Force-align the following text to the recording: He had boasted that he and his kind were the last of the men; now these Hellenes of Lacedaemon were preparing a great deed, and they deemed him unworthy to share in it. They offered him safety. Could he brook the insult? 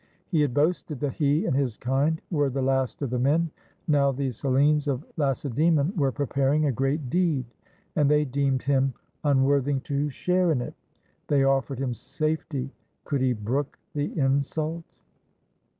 He 0.29 0.41
had 0.41 0.51
boasted 0.51 0.99
that 1.01 1.13
he 1.13 1.45
and 1.45 1.55
his 1.55 1.77
kind 1.77 2.19
were 2.31 2.49
the 2.49 2.63
last 2.63 3.03
of 3.03 3.11
the 3.11 3.19
men; 3.19 3.51
now 3.87 4.11
these 4.11 4.41
Hellenes 4.41 4.87
of 4.87 5.05
Lacedaemon 5.15 5.93
were 5.95 6.11
preparing 6.11 6.65
a 6.65 6.71
great 6.71 7.11
deed, 7.11 7.45
and 7.95 8.09
they 8.09 8.25
deemed 8.25 8.63
him 8.63 8.95
unworthy 9.23 9.79
to 9.81 10.09
share 10.09 10.51
in 10.51 10.59
it. 10.59 10.73
They 11.27 11.43
offered 11.43 11.77
him 11.77 11.93
safety. 11.93 12.71
Could 13.03 13.21
he 13.21 13.33
brook 13.33 13.77
the 13.93 14.17
insult? 14.17 14.83